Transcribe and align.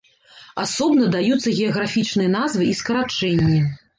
Асобна 0.61 1.09
даюцца 1.15 1.53
геаграфічныя 1.59 2.31
назвы 2.37 2.65
і 2.71 2.75
скарачэнні. 2.83 3.63